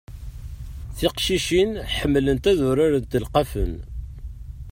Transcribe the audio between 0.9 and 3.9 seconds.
Tiqcicin ḥemmlent ad urarent ilqafen.